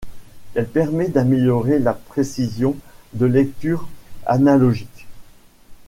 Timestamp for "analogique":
4.25-5.05